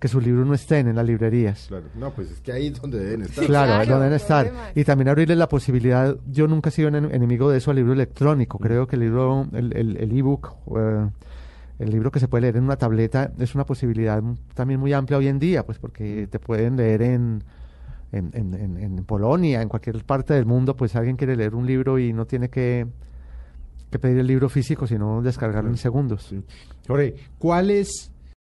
que 0.00 0.08
sus 0.08 0.24
libros 0.24 0.46
no 0.46 0.54
estén 0.54 0.88
en 0.88 0.96
las 0.96 1.06
librerías. 1.06 1.66
Claro. 1.68 1.84
No, 1.94 2.10
pues 2.10 2.30
es 2.30 2.40
que 2.40 2.50
ahí 2.52 2.68
es 2.68 2.80
donde 2.80 2.98
deben 2.98 3.22
estar. 3.22 3.44
Claro, 3.44 3.66
Claro, 3.66 3.82
ahí 3.82 3.86
donde 3.88 4.04
deben 4.04 4.16
estar. 4.16 4.52
Y 4.74 4.82
también 4.84 5.08
abrirle 5.08 5.36
la 5.36 5.48
posibilidad. 5.48 6.16
Yo 6.26 6.48
nunca 6.48 6.70
he 6.70 6.72
sido 6.72 6.88
en- 6.88 7.14
enemigo 7.14 7.50
de 7.50 7.58
eso 7.58 7.70
al 7.70 7.76
libro 7.76 7.92
electrónico. 7.92 8.58
Mm. 8.58 8.62
Creo 8.62 8.86
que 8.86 8.96
el 8.96 9.00
libro, 9.00 9.46
el 9.52 9.76
el- 9.76 9.96
el 9.98 10.16
ebook, 10.18 10.54
eh, 10.76 11.06
el 11.80 11.90
libro 11.90 12.10
que 12.10 12.18
se 12.18 12.28
puede 12.28 12.42
leer 12.42 12.56
en 12.56 12.64
una 12.64 12.76
tableta 12.76 13.30
es 13.38 13.54
una 13.54 13.64
posibilidad 13.66 14.22
también 14.54 14.80
muy 14.80 14.92
amplia 14.94 15.18
hoy 15.18 15.28
en 15.28 15.38
día, 15.38 15.64
pues 15.66 15.78
porque 15.78 16.26
te 16.30 16.38
pueden 16.38 16.76
leer 16.76 17.02
en, 17.02 17.44
en, 18.12 18.30
en- 18.32 18.54
en- 18.54 18.76
en 18.78 19.04
Polonia, 19.04 19.60
en 19.62 19.68
cualquier 19.68 20.02
parte 20.04 20.32
del 20.34 20.46
mundo, 20.46 20.74
pues 20.76 20.96
alguien 20.96 21.16
quiere 21.16 21.36
leer 21.36 21.54
un 21.54 21.66
libro 21.66 21.98
y 21.98 22.12
no 22.14 22.24
tiene 22.26 22.48
que, 22.48 22.86
que 23.90 23.98
pedir 23.98 24.18
el 24.18 24.26
libro 24.26 24.48
físico, 24.48 24.86
sino 24.86 25.20
descargarlo 25.22 25.68
en 25.70 25.76
segundos. 25.76 26.24
Sí. 26.30 26.42
Jorge, 26.88 27.14
¿cuál 27.38 27.70
es 27.70 28.10